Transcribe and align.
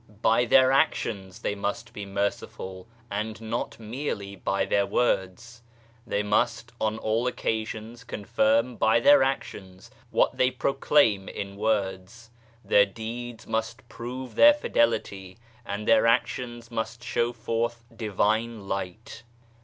By 0.23 0.45
their 0.45 0.71
actions 0.71 1.37
they 1.43 1.53
must 1.53 1.93
be 1.93 2.07
merciful 2.07 2.87
and 3.11 3.39
not 3.39 3.79
merely 3.79 4.35
by 4.35 4.65
their 4.65 4.87
words. 4.87 5.61
They 6.07 6.23
must 6.23 6.71
on 6.81 6.97
all 6.97 7.27
occasions 7.27 8.03
confirm 8.03 8.77
by 8.77 8.99
their 8.99 9.21
actions 9.21 9.91
what 10.09 10.37
they 10.37 10.49
proclaim 10.49 11.29
in 11.29 11.55
words. 11.55 12.31
Their 12.65 12.87
deeds 12.87 13.45
must 13.45 13.87
prove 13.89 14.33
their 14.33 14.55
fidelity, 14.55 15.37
and 15.67 15.87
their 15.87 16.07
actions 16.07 16.71
must 16.71 17.03
show 17.03 17.31
forth 17.31 17.83
Divine 17.95 18.67
Light. 18.67 19.21